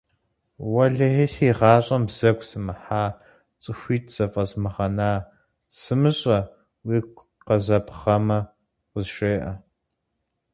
[0.73, 3.03] Уэлэхьи, си гъащӏэм бзэгу сымыхьа,
[3.61, 5.11] цӏыхуитӏ зэфӏэзмыгъэна,
[5.77, 6.39] сымыщӏэ,
[6.87, 8.39] уигу къызэбгъэмэ,
[8.91, 9.53] къызжеӏэ.